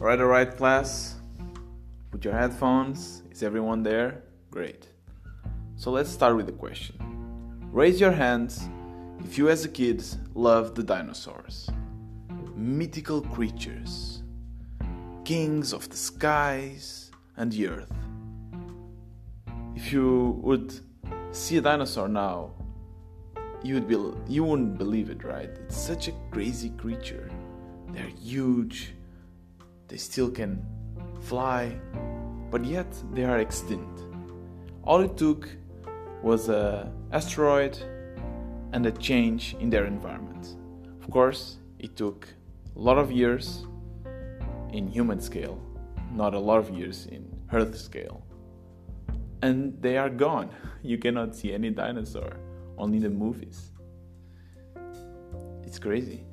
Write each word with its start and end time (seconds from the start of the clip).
Alright, 0.00 0.20
alright, 0.20 0.56
class. 0.56 1.16
Put 2.12 2.24
your 2.24 2.32
headphones. 2.32 3.24
Is 3.32 3.42
everyone 3.42 3.82
there? 3.82 4.22
Great. 4.48 4.86
So 5.74 5.90
let's 5.90 6.08
start 6.08 6.36
with 6.36 6.46
the 6.46 6.52
question. 6.52 6.94
Raise 7.72 8.00
your 8.00 8.12
hands 8.12 8.68
if 9.24 9.36
you, 9.36 9.48
as 9.48 9.64
a 9.64 9.68
kid, 9.68 10.04
loved 10.34 10.76
the 10.76 10.84
dinosaurs. 10.84 11.68
Mythical 12.54 13.22
creatures, 13.22 14.22
kings 15.24 15.72
of 15.72 15.88
the 15.88 15.96
skies 15.96 17.10
and 17.36 17.50
the 17.50 17.66
earth. 17.66 17.92
If 19.74 19.92
you 19.92 20.38
would 20.44 20.78
see 21.32 21.56
a 21.56 21.60
dinosaur 21.60 22.06
now, 22.06 22.52
you 23.64 23.74
would 23.74 23.88
be 23.88 23.96
you 24.32 24.44
wouldn't 24.44 24.78
believe 24.78 25.10
it, 25.10 25.24
right? 25.24 25.50
It's 25.66 25.76
such 25.76 26.06
a 26.06 26.12
crazy 26.30 26.70
creature. 26.70 27.28
They're 27.88 28.12
huge, 28.22 28.92
they 29.88 29.96
still 29.96 30.30
can 30.30 30.64
fly, 31.22 31.74
but 32.50 32.64
yet 32.64 32.86
they 33.12 33.24
are 33.24 33.38
extinct. 33.38 34.00
All 34.84 35.00
it 35.00 35.16
took 35.16 35.48
was 36.22 36.48
a 36.48 36.92
asteroid 37.12 37.78
and 38.72 38.86
a 38.86 38.92
change 38.92 39.56
in 39.60 39.70
their 39.70 39.86
environment. 39.86 40.56
Of 41.02 41.10
course, 41.10 41.58
it 41.78 41.96
took 41.96 42.28
a 42.76 42.78
lot 42.78 42.98
of 42.98 43.10
years 43.10 43.66
in 44.72 44.88
human 44.88 45.20
scale, 45.20 45.60
not 46.12 46.34
a 46.34 46.38
lot 46.38 46.58
of 46.58 46.70
years 46.70 47.06
in 47.06 47.24
Earth 47.52 47.76
scale. 47.78 48.22
And 49.42 49.80
they 49.80 49.96
are 49.96 50.10
gone. 50.10 50.50
You 50.82 50.96
cannot 50.96 51.34
see 51.34 51.52
any 51.52 51.70
dinosaur, 51.70 52.36
only 52.78 53.00
the 53.00 53.10
movies. 53.10 53.72
It's 55.64 55.78
crazy. 55.78 56.24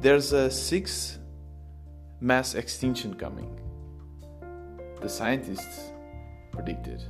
There's 0.00 0.32
a 0.32 0.50
six 0.50 1.18
mass 2.24 2.54
extinction 2.54 3.12
coming. 3.12 3.60
The 5.02 5.10
scientists 5.10 5.90
predicted, 6.52 7.02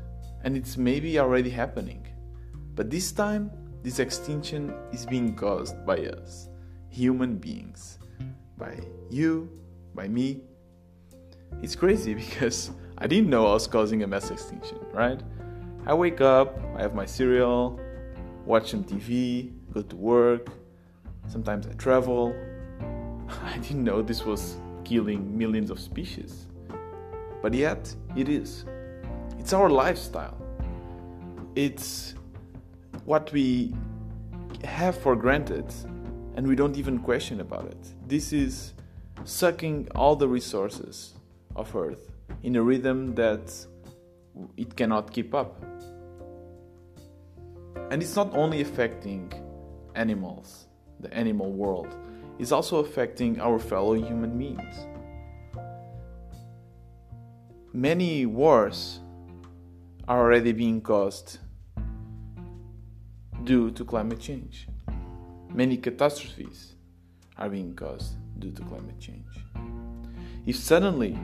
and 0.42 0.56
it's 0.56 0.76
maybe 0.76 1.20
already 1.20 1.50
happening. 1.50 2.04
But 2.74 2.90
this 2.90 3.12
time, 3.12 3.52
this 3.84 4.00
extinction 4.00 4.74
is 4.92 5.06
being 5.06 5.36
caused 5.36 5.86
by 5.86 5.98
us, 5.98 6.48
human 6.88 7.36
beings, 7.36 8.00
by 8.58 8.80
you, 9.08 9.48
by 9.94 10.08
me. 10.08 10.40
It's 11.62 11.76
crazy 11.76 12.14
because 12.24 12.72
I 12.98 13.06
didn't 13.06 13.30
know 13.30 13.46
I 13.46 13.52
was 13.52 13.68
causing 13.68 14.02
a 14.02 14.08
mass 14.08 14.32
extinction, 14.32 14.78
right? 14.92 15.22
I 15.86 15.94
wake 15.94 16.22
up, 16.22 16.58
I 16.76 16.82
have 16.82 16.96
my 16.96 17.06
cereal, 17.06 17.78
watch 18.44 18.72
some 18.72 18.82
TV, 18.82 19.52
go 19.72 19.82
to 19.82 19.94
work, 19.94 20.48
sometimes 21.28 21.68
I 21.68 21.72
travel. 21.74 22.34
I 23.44 23.58
didn't 23.58 23.84
know 23.84 24.02
this 24.02 24.24
was 24.24 24.56
killing 24.84 25.36
millions 25.36 25.70
of 25.70 25.78
species. 25.78 26.46
But 27.42 27.54
yet, 27.54 27.94
it 28.16 28.28
is. 28.28 28.64
It's 29.38 29.52
our 29.52 29.68
lifestyle. 29.68 30.36
It's 31.54 32.14
what 33.04 33.30
we 33.32 33.74
have 34.64 34.96
for 34.96 35.14
granted 35.14 35.72
and 36.36 36.46
we 36.46 36.56
don't 36.56 36.76
even 36.76 36.98
question 36.98 37.40
about 37.40 37.66
it. 37.66 38.08
This 38.08 38.32
is 38.32 38.72
sucking 39.24 39.88
all 39.94 40.16
the 40.16 40.28
resources 40.28 41.14
of 41.54 41.74
Earth 41.76 42.10
in 42.42 42.56
a 42.56 42.62
rhythm 42.62 43.14
that 43.14 43.54
it 44.56 44.74
cannot 44.76 45.12
keep 45.12 45.34
up. 45.34 45.62
And 47.90 48.02
it's 48.02 48.16
not 48.16 48.34
only 48.34 48.60
affecting 48.60 49.32
animals, 49.94 50.66
the 51.00 51.12
animal 51.14 51.52
world, 51.52 51.94
is 52.38 52.52
also 52.52 52.78
affecting 52.78 53.40
our 53.40 53.58
fellow 53.58 53.94
human 53.94 54.36
beings. 54.36 54.86
Many 57.72 58.26
wars 58.26 59.00
are 60.06 60.20
already 60.20 60.52
being 60.52 60.80
caused 60.80 61.38
due 63.44 63.70
to 63.72 63.84
climate 63.84 64.20
change. 64.20 64.68
Many 65.52 65.76
catastrophes 65.76 66.74
are 67.36 67.48
being 67.48 67.74
caused 67.74 68.16
due 68.38 68.52
to 68.52 68.62
climate 68.62 68.98
change. 68.98 69.26
If 70.46 70.56
suddenly 70.56 71.18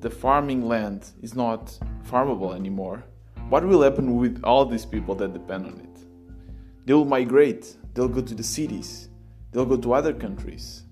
the 0.00 0.10
farming 0.10 0.66
land 0.66 1.10
is 1.22 1.34
not 1.34 1.78
farmable 2.10 2.54
anymore, 2.54 3.04
what 3.48 3.64
will 3.66 3.82
happen 3.82 4.16
with 4.16 4.42
all 4.44 4.64
these 4.64 4.86
people 4.86 5.14
that 5.16 5.32
depend 5.32 5.66
on 5.66 5.80
it? 5.80 6.86
They 6.86 6.94
will 6.94 7.04
migrate, 7.04 7.76
they'll 7.94 8.08
go 8.08 8.22
to 8.22 8.34
the 8.34 8.42
cities, 8.42 9.08
they'll 9.52 9.66
go 9.66 9.76
to 9.76 9.92
other 9.92 10.12
countries. 10.12 10.82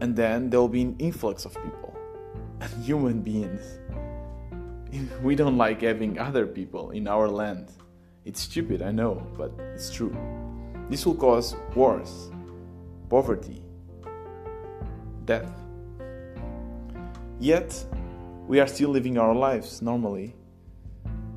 And 0.00 0.14
then 0.14 0.48
there'll 0.48 0.68
be 0.68 0.82
an 0.82 0.96
influx 0.98 1.44
of 1.44 1.54
people 1.54 1.96
and 2.60 2.84
human 2.84 3.20
beings. 3.20 3.78
We 5.22 5.34
don't 5.34 5.58
like 5.58 5.82
having 5.82 6.18
other 6.18 6.46
people 6.46 6.92
in 6.92 7.08
our 7.08 7.28
land. 7.28 7.70
It's 8.24 8.40
stupid, 8.40 8.80
I 8.80 8.90
know, 8.90 9.26
but 9.36 9.52
it's 9.74 9.92
true. 9.92 10.16
This 10.88 11.04
will 11.04 11.14
cause 11.14 11.56
wars, 11.74 12.30
poverty, 13.10 13.62
death. 15.26 15.52
Yet, 17.38 17.84
we 18.46 18.60
are 18.60 18.66
still 18.66 18.88
living 18.88 19.18
our 19.18 19.34
lives 19.34 19.82
normally 19.82 20.34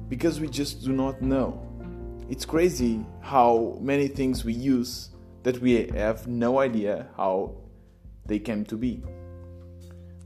because 0.07 0.39
we 0.39 0.47
just 0.47 0.83
do 0.85 0.93
not 0.93 1.21
know. 1.21 1.61
It's 2.29 2.45
crazy 2.45 3.05
how 3.19 3.77
many 3.81 4.07
things 4.07 4.45
we 4.45 4.53
use 4.53 5.09
that 5.43 5.59
we 5.59 5.87
have 5.87 6.27
no 6.27 6.59
idea 6.59 7.07
how 7.17 7.55
they 8.25 8.39
came 8.39 8.63
to 8.65 8.77
be. 8.77 9.03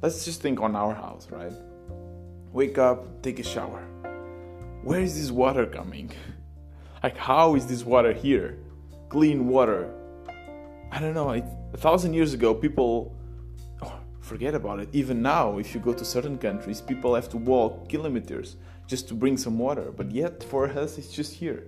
Let's 0.02 0.26
just 0.26 0.42
think 0.42 0.62
on 0.62 0.76
our 0.76 0.94
house, 0.94 1.28
right? 1.32 1.54
Wake 2.52 2.78
up, 2.78 3.22
take 3.22 3.40
a 3.40 3.44
shower. 3.44 3.84
Where 4.84 5.00
is 5.00 5.20
this 5.20 5.32
water 5.32 5.66
coming? 5.66 6.12
like, 7.04 7.18
how 7.18 7.56
is 7.56 7.66
this 7.66 7.84
water 7.84 8.14
here? 8.14 8.60
Clean 9.10 9.48
water. 9.48 9.92
I 10.92 11.00
don't 11.00 11.14
know. 11.14 11.32
It, 11.32 11.46
a 11.74 11.78
thousand 11.78 12.14
years 12.14 12.34
ago, 12.34 12.54
people 12.54 13.18
oh, 13.82 13.94
forget 14.22 14.54
about 14.54 14.80
it. 14.80 14.90
Even 14.94 15.22
now, 15.22 15.58
if 15.58 15.74
you 15.74 15.82
go 15.82 15.94
to 15.94 16.06
certain 16.06 16.38
countries, 16.38 16.82
people 16.82 17.16
have 17.16 17.30
to 17.30 17.38
walk 17.38 17.90
kilometers 17.90 18.58
just 18.88 19.08
to 19.08 19.14
bring 19.14 19.38
some 19.38 19.58
water. 19.58 19.92
But 19.92 20.12
yet, 20.12 20.44
for 20.44 20.68
us, 20.68 20.98
it's 20.98 21.12
just 21.12 21.34
here. 21.34 21.64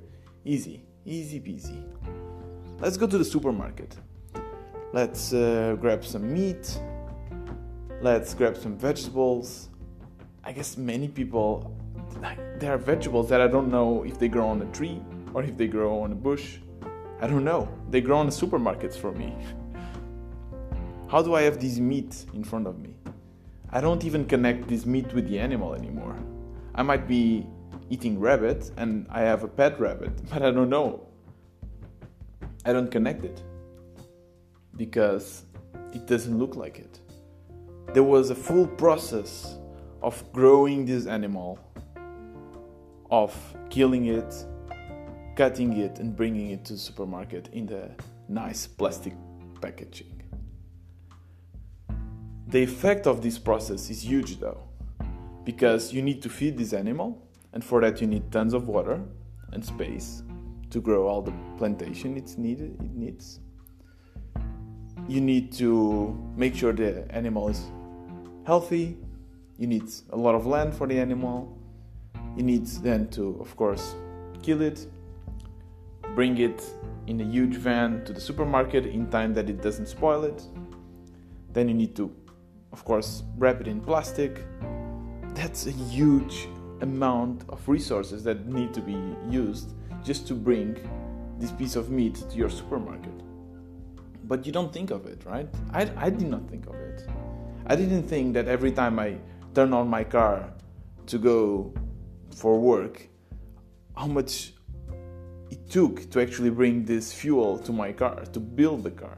Easy, 0.45 0.83
easy 1.05 1.39
peasy. 1.39 1.83
Let's 2.79 2.95
go 2.95 3.07
to 3.07 3.17
the 3.17 3.25
supermarket. 3.25 3.95
Let's 4.93 5.33
uh, 5.33 5.75
grab 5.81 6.05
some 6.05 6.31
meat. 6.31 6.79
Let's 8.01 8.35
grab 8.35 8.55
some 8.55 8.77
vegetables. 8.77 9.69
I 10.43 10.51
guess 10.51 10.77
many 10.77 11.07
people, 11.07 11.75
like, 12.21 12.37
there 12.59 12.71
are 12.71 12.77
vegetables 12.77 13.29
that 13.29 13.41
I 13.41 13.47
don't 13.47 13.71
know 13.71 14.03
if 14.03 14.19
they 14.19 14.27
grow 14.27 14.47
on 14.47 14.61
a 14.61 14.65
tree 14.65 15.01
or 15.33 15.41
if 15.41 15.57
they 15.57 15.65
grow 15.65 16.01
on 16.01 16.11
a 16.11 16.15
bush. 16.15 16.59
I 17.19 17.25
don't 17.25 17.43
know. 17.43 17.67
They 17.89 17.99
grow 17.99 18.21
in 18.21 18.27
the 18.27 18.33
supermarkets 18.33 18.95
for 18.95 19.11
me. 19.11 19.33
How 21.07 21.23
do 21.23 21.33
I 21.33 21.41
have 21.41 21.59
this 21.59 21.79
meat 21.79 22.25
in 22.35 22.43
front 22.43 22.67
of 22.67 22.77
me? 22.77 22.93
I 23.71 23.81
don't 23.81 24.05
even 24.05 24.23
connect 24.23 24.67
this 24.67 24.85
meat 24.85 25.11
with 25.15 25.27
the 25.27 25.39
animal 25.39 25.73
anymore. 25.73 26.15
I 26.75 26.83
might 26.83 27.07
be 27.07 27.47
eating 27.89 28.19
rabbit 28.19 28.69
and 28.77 29.07
I 29.09 29.21
have 29.21 29.43
a 29.43 29.47
pet 29.47 29.79
rabbit, 29.79 30.11
but 30.29 30.43
I 30.43 30.51
don't 30.51 30.69
know 30.69 31.06
I 32.67 32.73
don't 32.73 32.91
connect 32.91 33.23
it 33.23 33.41
because 34.75 35.43
it 35.93 36.05
doesn't 36.05 36.37
look 36.37 36.57
like 36.57 36.79
it. 36.79 36.99
There 37.93 38.03
was 38.03 38.29
a 38.29 38.35
full 38.35 38.67
process 38.67 39.55
of 40.01 40.21
growing 40.33 40.85
this 40.85 41.07
animal, 41.07 41.59
of 43.09 43.33
killing 43.69 44.07
it, 44.07 44.45
cutting 45.37 45.77
it, 45.77 45.99
and 45.99 46.13
bringing 46.13 46.49
it 46.49 46.65
to 46.65 46.73
the 46.73 46.79
supermarket 46.79 47.47
in 47.53 47.67
the 47.67 47.89
nice 48.27 48.67
plastic 48.67 49.13
packaging. 49.61 50.21
The 52.47 52.63
effect 52.63 53.07
of 53.07 53.21
this 53.21 53.39
process 53.39 53.89
is 53.89 54.03
huge 54.03 54.41
though, 54.41 54.61
because 55.45 55.93
you 55.93 56.01
need 56.01 56.21
to 56.21 56.29
feed 56.29 56.57
this 56.57 56.73
animal, 56.73 57.25
and 57.53 57.63
for 57.63 57.79
that, 57.79 58.01
you 58.01 58.07
need 58.07 58.29
tons 58.29 58.53
of 58.53 58.67
water 58.67 59.01
and 59.53 59.63
space 59.63 60.21
to 60.77 60.81
grow 60.81 61.07
all 61.07 61.23
the 61.23 61.33
plantation 61.57 62.15
it's 62.15 62.37
needed 62.37 62.71
it 62.79 62.93
needs. 62.93 63.39
You 65.07 65.21
need 65.21 65.51
to 65.53 66.15
make 66.35 66.53
sure 66.53 66.71
the 66.71 67.07
animal 67.09 67.49
is 67.49 67.61
healthy. 68.45 68.97
You 69.57 69.67
need 69.67 69.89
a 70.11 70.17
lot 70.17 70.35
of 70.35 70.45
land 70.45 70.75
for 70.75 70.85
the 70.85 70.99
animal. 70.99 71.57
You 72.35 72.43
need 72.43 72.67
then 72.87 73.07
to 73.17 73.37
of 73.41 73.55
course 73.55 73.95
kill 74.43 74.61
it. 74.61 74.85
Bring 76.13 76.37
it 76.37 76.61
in 77.07 77.21
a 77.21 77.23
huge 77.23 77.55
van 77.55 78.05
to 78.05 78.13
the 78.13 78.21
supermarket 78.21 78.85
in 78.85 79.09
time 79.09 79.33
that 79.33 79.49
it 79.49 79.63
doesn't 79.63 79.87
spoil 79.87 80.25
it. 80.25 80.43
Then 81.53 81.67
you 81.69 81.73
need 81.73 81.95
to 81.95 82.13
of 82.71 82.85
course 82.85 83.23
wrap 83.37 83.61
it 83.61 83.67
in 83.67 83.81
plastic. 83.81 84.45
That's 85.33 85.65
a 85.65 85.71
huge 85.71 86.47
amount 86.81 87.45
of 87.49 87.67
resources 87.67 88.23
that 88.25 88.45
need 88.45 88.75
to 88.75 88.81
be 88.81 88.97
used 89.27 89.73
just 90.07 90.25
to 90.25 90.33
bring 90.33 90.75
this 91.37 91.51
piece 91.51 91.75
of 91.75 91.91
meat 91.91 92.15
to 92.29 92.35
your 92.37 92.49
supermarket. 92.49 93.17
but 94.23 94.45
you 94.45 94.51
don't 94.51 94.73
think 94.73 94.91
of 94.91 95.05
it, 95.05 95.19
right? 95.25 95.47
I, 95.71 95.81
I 95.95 96.09
did 96.09 96.29
not 96.29 96.49
think 96.49 96.67
of 96.67 96.75
it. 96.75 97.07
I 97.65 97.75
didn't 97.75 98.03
think 98.03 98.33
that 98.33 98.47
every 98.47 98.71
time 98.71 98.99
I 98.99 99.17
turn 99.53 99.73
on 99.73 99.87
my 99.87 100.03
car 100.03 100.53
to 101.11 101.17
go 101.17 101.73
for 102.35 102.59
work, 102.59 103.07
how 103.95 104.07
much 104.07 104.53
it 105.49 105.69
took 105.69 106.09
to 106.11 106.21
actually 106.21 106.49
bring 106.49 106.85
this 106.85 107.13
fuel 107.13 107.57
to 107.59 107.71
my 107.71 107.91
car, 107.91 108.25
to 108.35 108.39
build 108.39 108.83
the 108.83 108.91
car. 108.91 109.17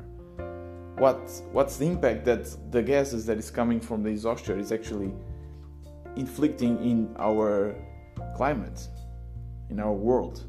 What, 0.98 1.22
what's 1.52 1.78
the 1.78 1.88
impact 1.88 2.26
that 2.26 2.44
the 2.72 2.84
gases 2.84 3.26
that 3.26 3.38
is 3.38 3.50
coming 3.50 3.80
from 3.80 4.04
the 4.04 4.10
exhaust 4.10 4.50
is 4.50 4.72
actually 4.72 5.12
inflicting 6.16 6.74
in 6.92 7.16
our 7.18 7.76
climate, 8.36 8.88
in 9.70 9.80
our 9.80 9.94
world? 9.94 10.44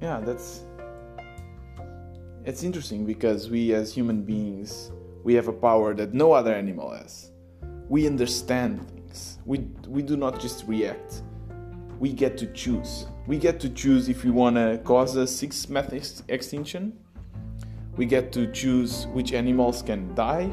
Yeah, 0.00 0.20
that's 0.20 0.64
it's 2.44 2.62
interesting 2.62 3.04
because 3.04 3.50
we 3.50 3.74
as 3.74 3.92
human 3.92 4.22
beings 4.22 4.92
we 5.24 5.34
have 5.34 5.48
a 5.48 5.52
power 5.52 5.94
that 5.94 6.14
no 6.14 6.32
other 6.32 6.54
animal 6.54 6.92
has. 6.92 7.32
We 7.88 8.06
understand 8.06 8.88
things. 8.88 9.38
We 9.44 9.68
we 9.88 10.02
do 10.02 10.16
not 10.16 10.40
just 10.40 10.66
react. 10.66 11.22
We 11.98 12.12
get 12.12 12.36
to 12.38 12.46
choose. 12.52 13.06
We 13.26 13.38
get 13.38 13.58
to 13.60 13.68
choose 13.70 14.08
if 14.08 14.22
we 14.24 14.30
want 14.30 14.56
to 14.56 14.80
cause 14.84 15.16
a 15.16 15.26
sixth 15.26 15.68
mass 15.68 16.22
extinction. 16.28 16.92
We 17.96 18.06
get 18.06 18.30
to 18.32 18.52
choose 18.52 19.06
which 19.14 19.32
animals 19.32 19.82
can 19.82 20.14
die 20.14 20.50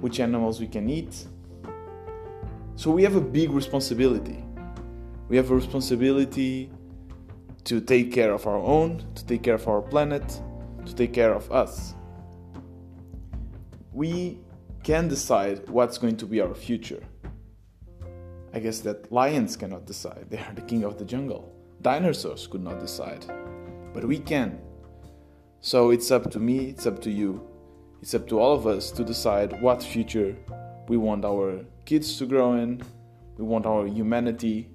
which 0.00 0.20
animals 0.20 0.60
we 0.60 0.66
can 0.66 0.88
eat. 0.88 1.26
So 2.76 2.90
we 2.90 3.02
have 3.02 3.16
a 3.16 3.20
big 3.20 3.50
responsibility. 3.50 4.42
We 5.28 5.36
have 5.36 5.50
a 5.50 5.54
responsibility 5.54 6.70
to 7.64 7.80
take 7.80 8.12
care 8.12 8.32
of 8.32 8.46
our 8.46 8.58
own 8.58 9.04
to 9.14 9.24
take 9.26 9.42
care 9.42 9.54
of 9.54 9.68
our 9.68 9.82
planet 9.82 10.40
to 10.86 10.94
take 10.94 11.12
care 11.12 11.34
of 11.34 11.50
us. 11.52 11.94
We 13.92 14.38
can 14.82 15.08
decide 15.08 15.68
what's 15.68 15.98
going 15.98 16.16
to 16.18 16.26
be 16.26 16.40
our 16.40 16.54
future. 16.54 17.02
I 18.52 18.58
guess 18.58 18.80
that 18.80 19.12
lions 19.12 19.56
cannot 19.56 19.86
decide, 19.86 20.26
they 20.28 20.38
are 20.38 20.52
the 20.54 20.62
king 20.62 20.84
of 20.84 20.98
the 20.98 21.04
jungle. 21.04 21.54
Dinosaurs 21.82 22.46
could 22.46 22.62
not 22.62 22.80
decide, 22.80 23.24
but 23.92 24.04
we 24.04 24.18
can. 24.18 24.60
So 25.60 25.90
it's 25.90 26.10
up 26.10 26.30
to 26.32 26.40
me, 26.40 26.70
it's 26.70 26.86
up 26.86 27.00
to 27.02 27.10
you, 27.10 27.46
it's 28.02 28.14
up 28.14 28.26
to 28.28 28.40
all 28.40 28.54
of 28.54 28.66
us 28.66 28.90
to 28.92 29.04
decide 29.04 29.60
what 29.62 29.82
future 29.82 30.36
we 30.88 30.96
want 30.96 31.24
our 31.24 31.64
kids 31.84 32.18
to 32.18 32.26
grow 32.26 32.54
in, 32.54 32.82
we 33.36 33.44
want 33.44 33.66
our 33.66 33.86
humanity 33.86 34.70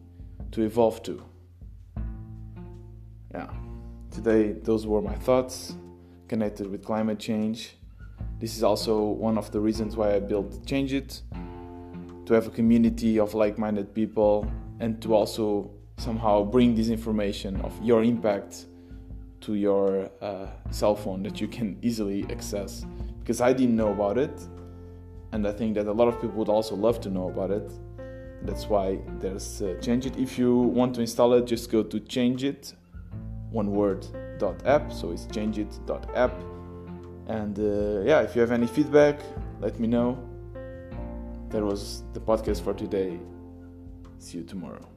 to 0.52 0.62
evolve 0.62 1.04
to. 1.04 1.24
Yeah, 3.36 3.50
today 4.12 4.54
those 4.54 4.88
were 4.88 5.02
my 5.02 5.16
thoughts 5.16 5.76
connected 6.30 6.68
with 6.72 6.86
climate 6.86 7.20
change. 7.20 7.76
This 8.40 8.56
is 8.56 8.64
also 8.64 9.02
one 9.02 9.38
of 9.38 9.52
the 9.52 9.60
reasons 9.60 9.98
why 9.98 10.16
I 10.16 10.22
built 10.22 10.66
Change 10.66 10.94
It 10.94 11.22
to 12.26 12.34
have 12.34 12.48
a 12.48 12.50
community 12.50 13.20
of 13.20 13.34
like 13.34 13.58
minded 13.58 13.94
people 13.94 14.50
and 14.80 15.02
to 15.02 15.14
also 15.14 15.70
somehow 15.98 16.44
bring 16.44 16.76
this 16.76 16.88
information 16.88 17.60
of 17.60 17.74
your 17.84 18.06
impact 18.06 18.68
to 19.42 19.56
your 19.56 20.10
uh, 20.22 20.48
cell 20.72 20.96
phone 20.96 21.22
that 21.24 21.42
you 21.42 21.50
can 21.50 21.78
easily 21.82 22.26
access 22.32 22.86
because 23.20 23.42
I 23.42 23.52
didn't 23.52 23.76
know 23.76 23.92
about 23.92 24.18
it 24.18 24.48
and 25.34 25.46
I 25.46 25.52
think 25.52 25.76
that 25.76 25.88
a 25.88 25.92
lot 25.92 26.08
of 26.08 26.22
people 26.22 26.38
would 26.38 26.48
also 26.48 26.74
love 26.74 27.02
to 27.02 27.10
know 27.10 27.28
about 27.28 27.52
it. 27.52 27.70
That's 28.44 28.70
why 28.70 29.00
there's 29.20 29.62
uh, 29.62 29.76
Change 29.82 30.06
It. 30.06 30.18
If 30.18 30.40
you 30.40 30.56
want 30.56 30.96
to 30.96 31.02
install 31.02 31.34
it, 31.34 31.46
just 31.46 31.70
go 31.70 31.84
to 31.84 32.00
Change 32.00 32.46
It, 32.46 32.74
one 33.60 33.70
word 33.72 34.02
dot 34.38 34.58
app 34.66 34.92
so 34.92 35.12
it's 35.14 35.26
change 35.28 35.58
it 35.58 35.72
dot 35.86 36.04
changeit.app 36.14 36.34
and 37.28 37.56
uh, 37.60 38.10
yeah 38.10 38.20
if 38.22 38.36
you 38.36 38.42
have 38.42 38.52
any 38.52 38.68
feedback 38.68 39.18
let 39.60 39.80
me 39.80 39.88
know. 39.88 40.18
That 41.50 41.64
was 41.64 42.04
the 42.14 42.20
podcast 42.20 42.62
for 42.64 42.74
today. 42.74 43.20
See 44.20 44.40
you 44.40 44.44
tomorrow 44.44 44.95